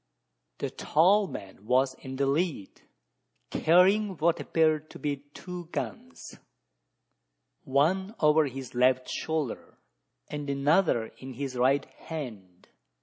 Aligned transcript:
The 0.57 0.71
tall 0.71 1.27
man 1.27 1.67
was 1.67 1.93
in 1.93 2.15
the 2.15 2.25
lead, 2.25 2.81
carrying 3.51 4.17
what 4.17 4.39
appeared 4.39 4.89
to 4.89 4.97
be 4.97 5.17
two 5.35 5.65
guns 5.65 6.39
one 7.65 8.15
over 8.19 8.47
his 8.47 8.73
left 8.73 9.07
shoulder, 9.07 9.77
and 10.27 10.49
another 10.49 11.13
in 11.19 11.33
his 11.35 11.55
right 11.55 11.85
hand. 11.85 12.69